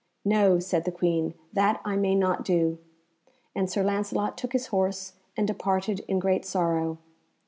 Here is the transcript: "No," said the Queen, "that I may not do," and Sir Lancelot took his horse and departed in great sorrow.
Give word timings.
"No," 0.25 0.57
said 0.57 0.85
the 0.85 0.91
Queen, 0.91 1.35
"that 1.53 1.79
I 1.85 1.95
may 1.95 2.15
not 2.15 2.43
do," 2.43 2.79
and 3.53 3.69
Sir 3.69 3.83
Lancelot 3.83 4.35
took 4.35 4.53
his 4.53 4.65
horse 4.73 5.13
and 5.37 5.45
departed 5.47 6.03
in 6.07 6.17
great 6.17 6.43
sorrow. 6.43 6.97